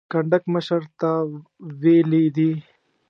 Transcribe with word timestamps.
کنډک 0.11 0.43
مشر 0.53 0.81
ته 0.99 1.09
ویلي 1.81 2.25
دي. 2.35 2.51